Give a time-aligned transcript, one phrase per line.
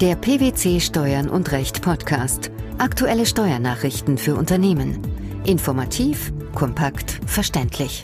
[0.00, 2.50] Der PwC Steuern und Recht Podcast.
[2.78, 4.98] Aktuelle Steuernachrichten für Unternehmen.
[5.44, 8.02] Informativ, kompakt, verständlich.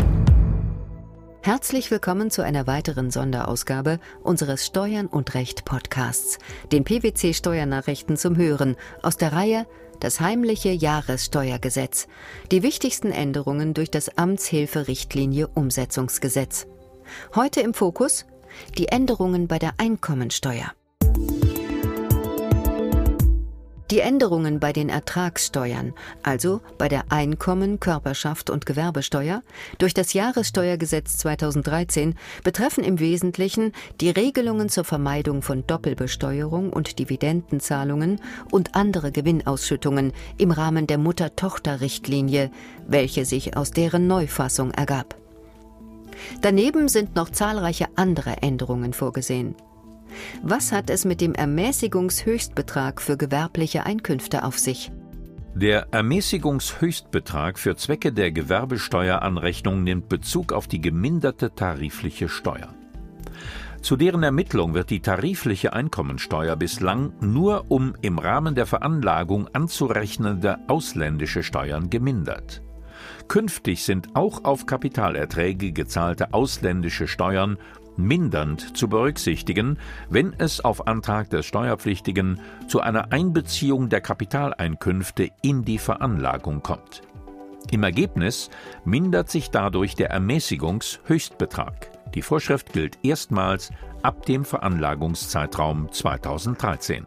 [1.41, 6.39] Herzlich willkommen zu einer weiteren Sonderausgabe unseres Steuern und Recht Podcasts,
[6.71, 9.67] den PwC Steuernachrichten zum Hören aus der Reihe
[9.99, 12.09] Das heimliche Jahressteuergesetz,
[12.53, 16.67] die wichtigsten Änderungen durch das Amtshilferichtlinie Umsetzungsgesetz.
[17.35, 18.27] Heute im Fokus
[18.77, 20.73] die Änderungen bei der Einkommensteuer.
[23.93, 25.95] Die Änderungen bei den Ertragssteuern,
[26.25, 29.45] also bei der Einkommen-, Körperschaft und Gewerbesteuer,
[29.79, 38.21] durch das Jahressteuergesetz 2013 betreffen im Wesentlichen die Regelungen zur Vermeidung von Doppelbesteuerung und Dividendenzahlungen
[38.51, 42.51] und andere Gewinnausschüttungen im Rahmen der Mutter-Tochter-Richtlinie,
[42.89, 45.15] welche sich aus deren Neufassung ergab.
[46.41, 49.55] Daneben sind noch zahlreiche andere Änderungen vorgesehen.
[50.43, 54.91] Was hat es mit dem Ermäßigungshöchstbetrag für gewerbliche Einkünfte auf sich?
[55.55, 62.75] Der Ermäßigungshöchstbetrag für Zwecke der Gewerbesteueranrechnung nimmt Bezug auf die geminderte tarifliche Steuer.
[63.81, 70.59] Zu deren Ermittlung wird die tarifliche Einkommensteuer bislang nur um im Rahmen der Veranlagung anzurechnende
[70.67, 72.63] ausländische Steuern gemindert.
[73.29, 77.59] Künftig sind auch auf Kapitalerträge gezahlte ausländische Steuern
[77.97, 85.65] mindernd zu berücksichtigen, wenn es auf Antrag des Steuerpflichtigen zu einer Einbeziehung der Kapitaleinkünfte in
[85.65, 87.03] die Veranlagung kommt.
[87.71, 88.51] Im Ergebnis
[88.85, 91.91] mindert sich dadurch der Ermäßigungshöchstbetrag.
[92.15, 93.71] Die Vorschrift gilt erstmals
[94.03, 97.07] ab dem Veranlagungszeitraum 2013.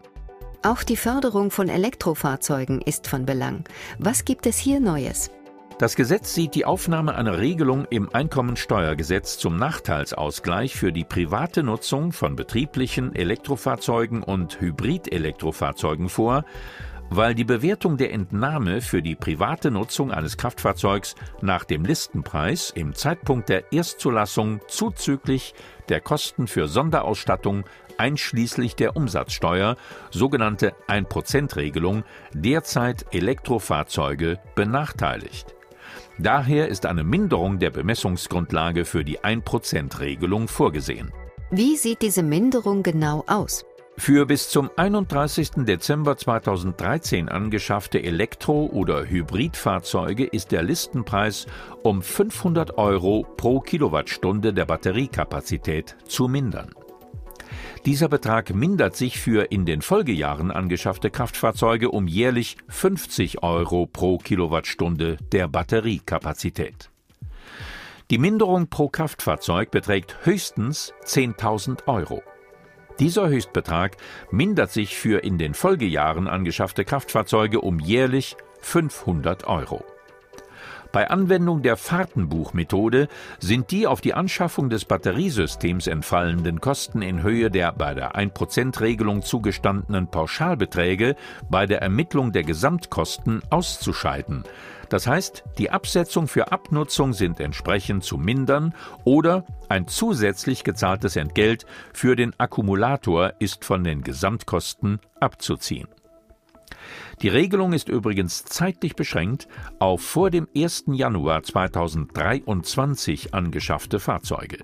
[0.62, 3.64] Auch die Förderung von Elektrofahrzeugen ist von Belang.
[3.98, 5.32] Was gibt es hier Neues?
[5.80, 12.12] Das Gesetz sieht die Aufnahme einer Regelung im Einkommensteuergesetz zum Nachteilsausgleich für die private Nutzung
[12.12, 16.44] von betrieblichen Elektrofahrzeugen und Hybridelektrofahrzeugen vor,
[17.10, 22.94] weil die Bewertung der Entnahme für die private Nutzung eines Kraftfahrzeugs nach dem Listenpreis im
[22.94, 25.54] Zeitpunkt der Erstzulassung zuzüglich
[25.88, 27.64] der Kosten für Sonderausstattung
[27.98, 29.78] einschließlich der Umsatzsteuer,
[30.12, 32.04] sogenannte 1%-Regelung,
[32.34, 35.56] derzeit Elektrofahrzeuge benachteiligt.
[36.18, 41.12] Daher ist eine Minderung der Bemessungsgrundlage für die 1%-Regelung vorgesehen.
[41.52, 43.66] Wie sieht diese Minderung genau aus?
[44.00, 45.66] Für bis zum 31.
[45.66, 51.48] Dezember 2013 angeschaffte Elektro- oder Hybridfahrzeuge ist der Listenpreis
[51.84, 56.74] um 500 Euro pro Kilowattstunde der Batteriekapazität zu mindern.
[57.86, 64.18] Dieser Betrag mindert sich für in den Folgejahren angeschaffte Kraftfahrzeuge um jährlich 50 Euro pro
[64.18, 66.90] Kilowattstunde der Batteriekapazität.
[68.10, 72.22] Die Minderung pro Kraftfahrzeug beträgt höchstens 10.000 Euro.
[73.00, 73.96] Dieser Höchstbetrag
[74.30, 79.86] mindert sich für in den Folgejahren angeschaffte Kraftfahrzeuge um jährlich 500 Euro.
[80.92, 87.52] Bei Anwendung der Fahrtenbuchmethode sind die auf die Anschaffung des Batteriesystems entfallenden Kosten in Höhe
[87.52, 91.16] der bei der 1%-Regelung zugestandenen Pauschalbeträge
[91.48, 94.46] bei der Ermittlung der Gesamtkosten auszuscheiden.
[94.90, 98.74] Das heißt, die Absetzung für Abnutzung sind entsprechend zu mindern
[99.04, 105.88] oder ein zusätzlich gezahltes Entgelt für den Akkumulator ist von den Gesamtkosten abzuziehen.
[107.22, 109.48] Die Regelung ist übrigens zeitlich beschränkt
[109.80, 110.86] auf vor dem 1.
[110.88, 114.60] Januar 2023 angeschaffte Fahrzeuge.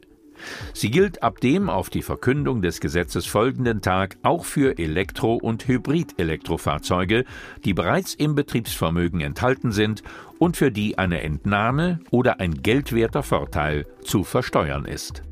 [0.74, 5.68] Sie gilt ab dem auf die Verkündung des Gesetzes folgenden Tag auch für Elektro- und
[5.68, 7.26] Hybrid-Elektrofahrzeuge,
[7.64, 10.04] die bereits im Betriebsvermögen enthalten sind
[10.40, 15.24] und für die eine Entnahme oder ein geldwerter Vorteil zu versteuern ist.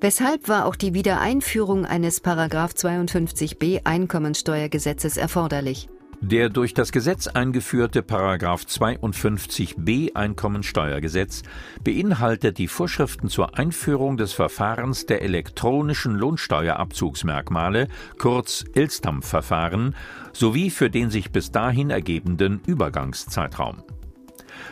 [0.00, 5.88] Weshalb war auch die Wiedereinführung eines 52b Einkommensteuergesetzes erforderlich?
[6.24, 11.42] Der durch das Gesetz eingeführte Paragraph 52b Einkommensteuergesetz
[11.82, 17.88] beinhaltet die Vorschriften zur Einführung des Verfahrens der elektronischen Lohnsteuerabzugsmerkmale,
[18.18, 19.96] kurz Elstam-Verfahren,
[20.32, 23.82] sowie für den sich bis dahin ergebenden Übergangszeitraum.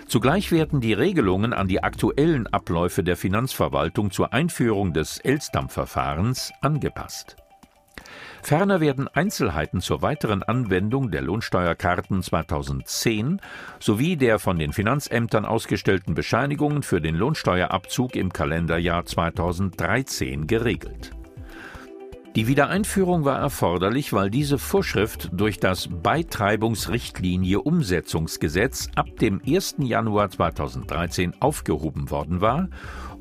[0.06, 7.39] Zugleich werden die Regelungen an die aktuellen Abläufe der Finanzverwaltung zur Einführung des Elstam-Verfahrens angepasst.
[8.42, 13.40] Ferner werden Einzelheiten zur weiteren Anwendung der Lohnsteuerkarten 2010
[13.78, 21.12] sowie der von den Finanzämtern ausgestellten Bescheinigungen für den Lohnsteuerabzug im Kalenderjahr 2013 geregelt.
[22.36, 29.76] Die Wiedereinführung war erforderlich, weil diese Vorschrift durch das Beitreibungsrichtlinie Umsetzungsgesetz ab dem 1.
[29.78, 32.68] Januar 2013 aufgehoben worden war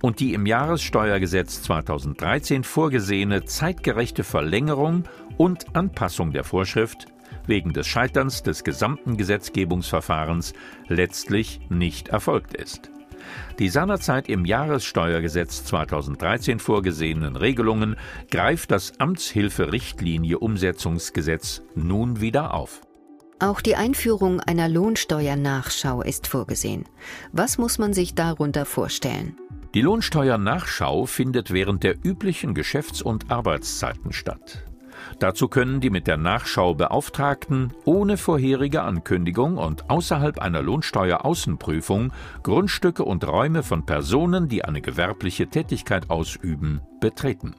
[0.03, 5.05] und die im Jahressteuergesetz 2013 vorgesehene zeitgerechte Verlängerung
[5.37, 7.07] und Anpassung der Vorschrift
[7.47, 10.53] wegen des Scheiterns des gesamten Gesetzgebungsverfahrens
[10.87, 12.91] letztlich nicht erfolgt ist.
[13.59, 17.95] Die seinerzeit im Jahressteuergesetz 2013 vorgesehenen Regelungen
[18.31, 22.81] greift das Amtshilferichtlinie Umsetzungsgesetz nun wieder auf.
[23.39, 26.83] Auch die Einführung einer Lohnsteuernachschau ist vorgesehen.
[27.31, 29.37] Was muss man sich darunter vorstellen?
[29.73, 34.65] Die Lohnsteuernachschau findet während der üblichen Geschäfts- und Arbeitszeiten statt.
[35.19, 42.13] Dazu können die mit der Nachschau Beauftragten ohne vorherige Ankündigung und außerhalb einer Lohnsteueraußenprüfung
[42.43, 47.55] Grundstücke und Räume von Personen, die eine gewerbliche Tätigkeit ausüben, betreten.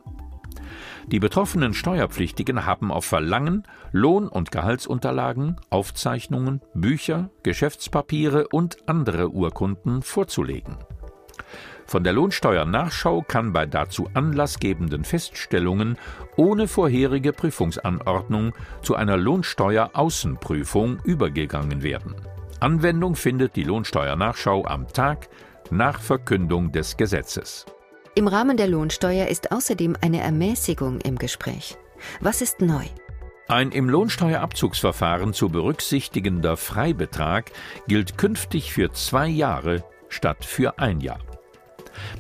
[1.06, 10.02] Die betroffenen Steuerpflichtigen haben auf Verlangen Lohn- und Gehaltsunterlagen, Aufzeichnungen, Bücher, Geschäftspapiere und andere Urkunden
[10.02, 10.76] vorzulegen.
[11.90, 15.98] Von der Lohnsteuernachschau kann bei dazu anlassgebenden Feststellungen
[16.36, 22.14] ohne vorherige Prüfungsanordnung zu einer Lohnsteueraußenprüfung übergegangen werden.
[22.60, 25.30] Anwendung findet die Lohnsteuernachschau am Tag
[25.72, 27.66] nach Verkündung des Gesetzes.
[28.14, 31.76] Im Rahmen der Lohnsteuer ist außerdem eine Ermäßigung im Gespräch.
[32.20, 32.84] Was ist neu?
[33.48, 37.50] Ein im Lohnsteuerabzugsverfahren zu berücksichtigender Freibetrag
[37.88, 41.18] gilt künftig für zwei Jahre statt für ein Jahr.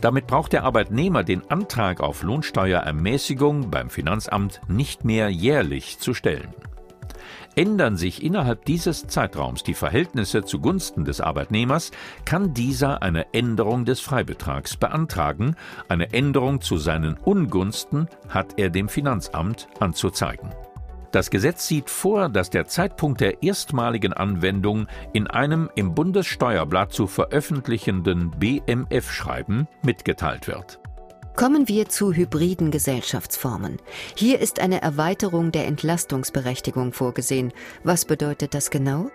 [0.00, 6.54] Damit braucht der Arbeitnehmer den Antrag auf Lohnsteuerermäßigung beim Finanzamt nicht mehr jährlich zu stellen.
[7.56, 11.90] Ändern sich innerhalb dieses Zeitraums die Verhältnisse zugunsten des Arbeitnehmers,
[12.24, 15.56] kann dieser eine Änderung des Freibetrags beantragen.
[15.88, 20.50] Eine Änderung zu seinen Ungunsten hat er dem Finanzamt anzuzeigen.
[21.10, 27.08] Das Gesetz sieht vor, dass der Zeitpunkt der erstmaligen Anwendung in einem im Bundessteuerblatt zu
[27.08, 30.78] veröffentlichenden BMF-Schreiben mitgeteilt wird.
[31.34, 33.78] Kommen wir zu hybriden Gesellschaftsformen.
[34.14, 37.52] Hier ist eine Erweiterung der Entlastungsberechtigung vorgesehen.
[37.82, 39.10] Was bedeutet das genau?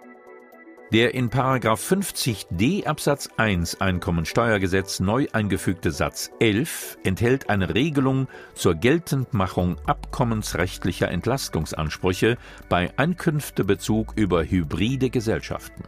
[0.96, 9.76] Der in 50d Absatz 1 Einkommensteuergesetz neu eingefügte Satz 11 enthält eine Regelung zur Geltendmachung
[9.86, 12.38] abkommensrechtlicher Entlastungsansprüche
[12.70, 15.84] bei Einkünftebezug über hybride Gesellschaften.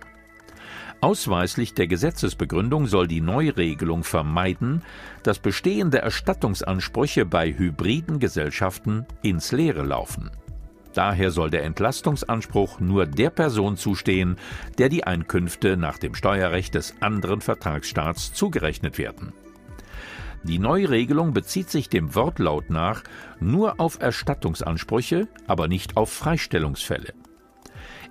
[0.99, 4.83] Ausweislich der Gesetzesbegründung soll die Neuregelung vermeiden,
[5.23, 10.31] dass bestehende Erstattungsansprüche bei hybriden Gesellschaften ins Leere laufen.
[10.93, 14.37] Daher soll der Entlastungsanspruch nur der Person zustehen,
[14.77, 19.33] der die Einkünfte nach dem Steuerrecht des anderen Vertragsstaats zugerechnet werden.
[20.43, 23.03] Die Neuregelung bezieht sich dem Wortlaut nach
[23.39, 27.13] nur auf Erstattungsansprüche, aber nicht auf Freistellungsfälle.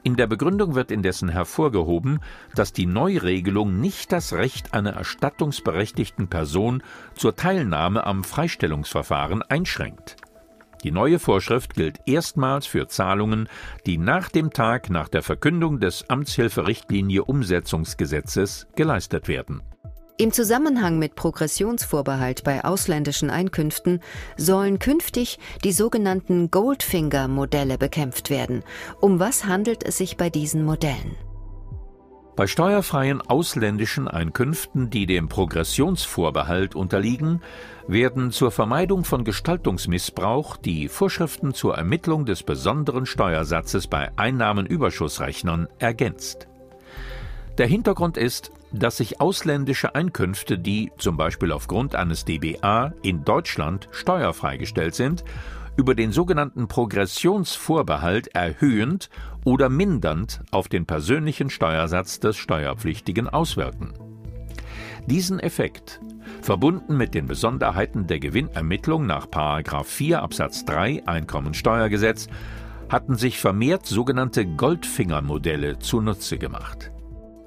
[0.02, 2.20] In der Begründung wird indessen hervorgehoben,
[2.54, 6.82] dass die Neuregelung nicht das Recht einer erstattungsberechtigten Person
[7.14, 10.16] zur Teilnahme am Freistellungsverfahren einschränkt.
[10.84, 13.48] Die neue Vorschrift gilt erstmals für Zahlungen,
[13.86, 19.62] die nach dem Tag nach der Verkündung des Amtshilferichtlinie Umsetzungsgesetzes geleistet werden.
[20.18, 24.00] Im Zusammenhang mit Progressionsvorbehalt bei ausländischen Einkünften
[24.38, 28.62] sollen künftig die sogenannten Goldfinger-Modelle bekämpft werden.
[29.00, 31.16] Um was handelt es sich bei diesen Modellen?
[32.36, 37.40] Bei steuerfreien ausländischen Einkünften, die dem Progressionsvorbehalt unterliegen,
[37.88, 46.46] werden zur Vermeidung von Gestaltungsmissbrauch die Vorschriften zur Ermittlung des besonderen Steuersatzes bei Einnahmenüberschussrechnern ergänzt.
[47.56, 53.88] Der Hintergrund ist, dass sich ausländische Einkünfte, die zum Beispiel aufgrund eines DBA in Deutschland
[53.92, 55.24] steuerfrei gestellt sind,
[55.76, 59.10] über den sogenannten Progressionsvorbehalt erhöhend
[59.44, 63.92] oder mindernd auf den persönlichen Steuersatz des Steuerpflichtigen auswirken.
[65.06, 66.00] Diesen Effekt,
[66.42, 69.28] verbunden mit den Besonderheiten der Gewinnermittlung nach
[69.84, 72.28] 4 Absatz 3 Einkommensteuergesetz,
[72.88, 76.90] hatten sich vermehrt sogenannte Goldfingermodelle zunutze gemacht.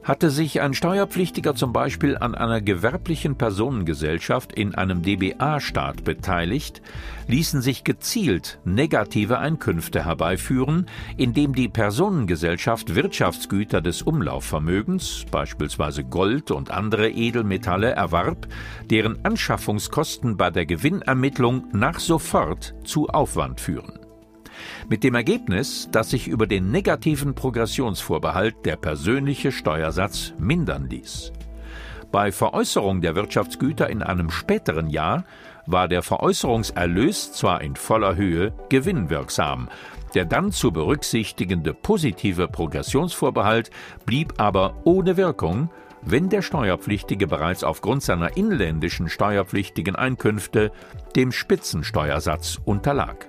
[0.10, 6.82] Hatte sich ein Steuerpflichtiger zum Beispiel an einer gewerblichen Personengesellschaft in einem DBA-Staat beteiligt,
[7.28, 16.72] ließen sich gezielt negative Einkünfte herbeiführen, indem die Personengesellschaft Wirtschaftsgüter des Umlaufvermögens, beispielsweise Gold und
[16.72, 18.48] andere Edelmetalle, erwarb,
[18.90, 24.09] deren Anschaffungskosten bei der Gewinnermittlung nach sofort zu Aufwand führen
[24.90, 31.32] mit dem Ergebnis, dass sich über den negativen Progressionsvorbehalt der persönliche Steuersatz mindern ließ.
[32.12, 35.26] Bei Veräußerung der Wirtschaftsgüter in einem späteren Jahr
[35.68, 39.70] war der Veräußerungserlös zwar in voller Höhe gewinnwirksam,
[40.16, 43.70] der dann zu berücksichtigende positive Progressionsvorbehalt
[44.06, 45.70] blieb aber ohne Wirkung,
[46.02, 50.72] wenn der Steuerpflichtige bereits aufgrund seiner inländischen steuerpflichtigen Einkünfte
[51.16, 53.29] dem Spitzensteuersatz unterlag.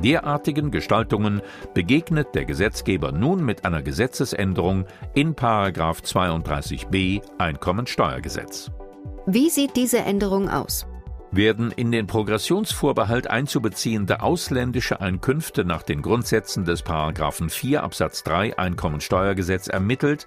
[0.00, 1.42] Derartigen Gestaltungen
[1.74, 8.70] begegnet der Gesetzgeber nun mit einer Gesetzesänderung in 32b Einkommensteuergesetz.
[9.26, 10.86] Wie sieht diese Änderung aus?
[11.32, 18.58] Werden in den Progressionsvorbehalt einzubeziehende ausländische Einkünfte nach den Grundsätzen des Paragraphen 4 Absatz 3
[18.58, 20.26] Einkommensteuergesetz ermittelt,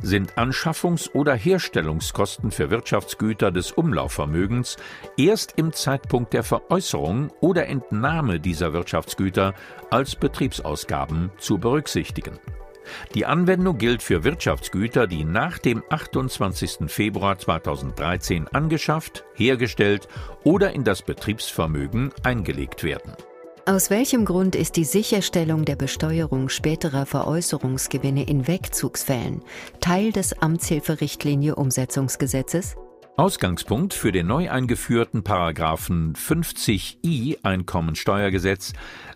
[0.00, 4.76] sind Anschaffungs- oder Herstellungskosten für Wirtschaftsgüter des Umlaufvermögens
[5.16, 9.54] erst im Zeitpunkt der Veräußerung oder Entnahme dieser Wirtschaftsgüter
[9.90, 12.38] als Betriebsausgaben zu berücksichtigen
[13.14, 16.88] die Anwendung gilt für Wirtschaftsgüter, die nach dem 28.
[16.88, 20.08] Februar 2013 angeschafft, hergestellt
[20.44, 23.14] oder in das Betriebsvermögen eingelegt werden.
[23.64, 29.42] Aus welchem Grund ist die Sicherstellung der Besteuerung späterer Veräußerungsgewinne in Wegzugsfällen
[29.78, 32.74] Teil des Amtshilferichtlinie Umsetzungsgesetzes?
[33.18, 38.72] Ausgangspunkt für den neu eingeführten Paragraphen 50i Einkommensteuergesetz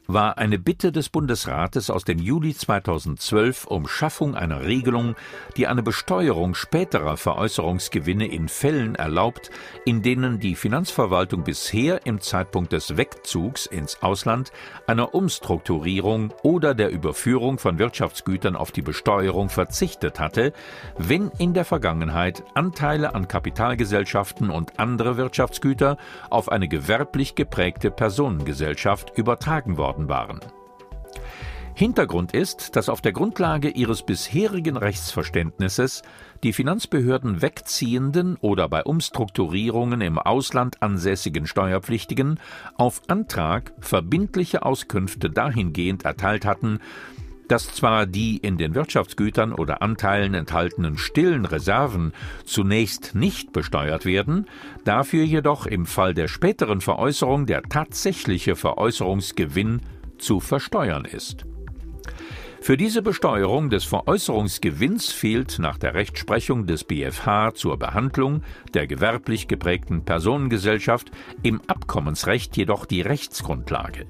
[0.06, 5.16] war eine Bitte des Bundesrates aus dem Juli 2012 um Schaffung einer Regelung,
[5.56, 9.50] die eine Besteuerung späterer Veräußerungsgewinne in Fällen erlaubt,
[9.86, 14.52] in denen die Finanzverwaltung bisher im Zeitpunkt des Wegzugs ins Ausland
[14.86, 20.52] einer Umstrukturierung oder der Überführung von Wirtschaftsgütern auf die Besteuerung verzichtet hatte,
[20.98, 23.85] wenn in der Vergangenheit Anteile an Kapitalgesellschaften
[24.50, 25.96] und andere Wirtschaftsgüter
[26.28, 30.40] auf eine gewerblich geprägte Personengesellschaft übertragen worden worden waren.
[31.74, 36.02] Hintergrund ist, dass auf der Grundlage ihres bisherigen Rechtsverständnisses
[36.42, 42.40] die Finanzbehörden wegziehenden oder bei Umstrukturierungen im Ausland ansässigen Steuerpflichtigen
[42.76, 46.80] auf Antrag verbindliche Auskünfte dahingehend erteilt hatten,
[47.48, 52.12] dass zwar die in den Wirtschaftsgütern oder Anteilen enthaltenen stillen Reserven
[52.44, 54.46] zunächst nicht besteuert werden,
[54.84, 59.80] dafür jedoch im Fall der späteren Veräußerung der tatsächliche Veräußerungsgewinn
[60.18, 61.44] zu versteuern ist.
[62.66, 68.42] Für diese Besteuerung des Veräußerungsgewinns fehlt nach der Rechtsprechung des BfH zur Behandlung
[68.74, 71.12] der gewerblich geprägten Personengesellschaft
[71.44, 74.06] im Abkommensrecht jedoch die Rechtsgrundlage.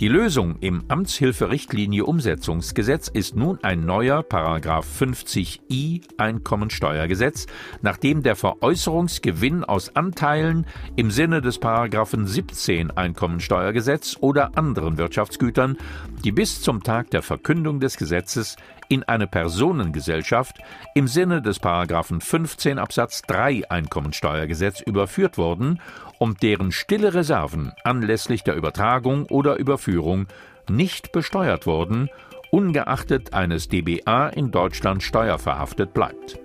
[0.00, 7.46] Die Lösung im Amtshilferichtlinie Umsetzungsgesetz ist nun ein neuer Paragraph 50i Einkommensteuergesetz,
[7.80, 15.76] nachdem der Veräußerungsgewinn aus Anteilen im Sinne des Paragraphen 17 Einkommensteuergesetz oder anderen Wirtschaftsgütern,
[16.24, 18.56] die bis zum Tag der Verkündung des Gesetzes
[18.88, 20.58] in eine Personengesellschaft
[20.94, 25.80] im Sinne des Paragraphen 15 Absatz 3 Einkommensteuergesetz überführt wurden
[26.18, 30.26] und deren stille Reserven anlässlich der Übertragung oder Überführung
[30.68, 32.08] nicht besteuert wurden,
[32.50, 36.38] ungeachtet eines DBA in Deutschland steuerverhaftet bleibt.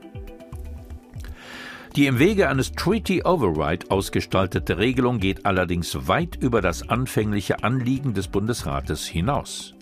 [1.96, 8.13] Die im Wege eines Treaty Override ausgestaltete Regelung geht allerdings weit über das anfängliche Anliegen
[8.13, 9.74] des Bundesrates hinaus.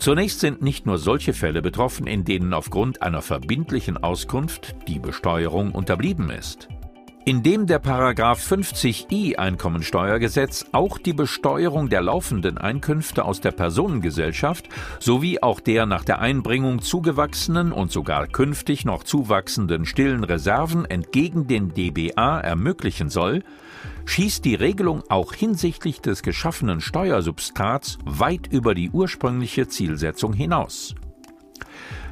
[0.00, 5.72] Zunächst sind nicht nur solche Fälle betroffen, in denen aufgrund einer verbindlichen Auskunft die Besteuerung
[5.72, 6.68] unterblieben ist.
[7.26, 15.42] Indem der Paragraph 50i Einkommensteuergesetz auch die Besteuerung der laufenden Einkünfte aus der Personengesellschaft sowie
[15.42, 21.74] auch der nach der Einbringung zugewachsenen und sogar künftig noch zuwachsenden stillen Reserven entgegen den
[21.74, 23.42] DBA ermöglichen soll,
[24.04, 30.94] schießt die Regelung auch hinsichtlich des geschaffenen Steuersubstrats weit über die ursprüngliche Zielsetzung hinaus.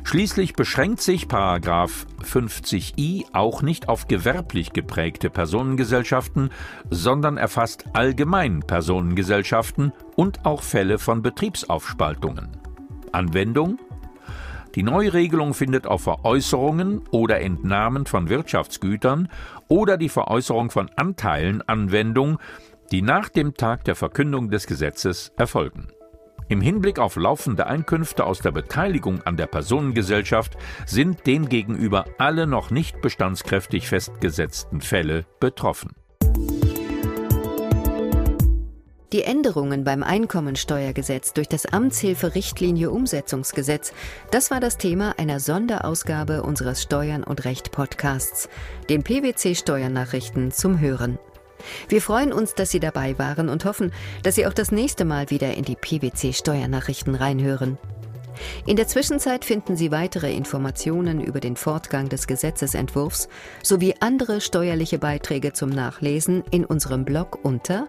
[0.04, 6.50] Schließlich beschränkt sich Paragraph 50i auch nicht auf gewerblich geprägte Personengesellschaften,
[6.88, 12.48] sondern erfasst allgemein Personengesellschaften und auch Fälle von Betriebsaufspaltungen.
[13.12, 13.78] Anwendung
[14.74, 19.28] die Neuregelung findet auf Veräußerungen oder Entnahmen von Wirtschaftsgütern
[19.68, 22.38] oder die Veräußerung von Anteilen Anwendung,
[22.90, 25.88] die nach dem Tag der Verkündung des Gesetzes erfolgen.
[26.48, 30.56] Im Hinblick auf laufende Einkünfte aus der Beteiligung an der Personengesellschaft
[30.86, 35.90] sind demgegenüber alle noch nicht bestandskräftig festgesetzten Fälle betroffen.
[39.14, 43.94] Die Änderungen beim Einkommensteuergesetz durch das Amtshilferichtlinie Umsetzungsgesetz,
[44.30, 48.50] das war das Thema einer Sonderausgabe unseres Steuern und Recht Podcasts,
[48.90, 51.18] den PwC Steuernachrichten zum Hören.
[51.88, 55.30] Wir freuen uns, dass Sie dabei waren und hoffen, dass Sie auch das nächste Mal
[55.30, 57.78] wieder in die PwC Steuernachrichten reinhören.
[58.66, 63.30] In der Zwischenzeit finden Sie weitere Informationen über den Fortgang des Gesetzesentwurfs
[63.62, 67.88] sowie andere steuerliche Beiträge zum Nachlesen in unserem Blog unter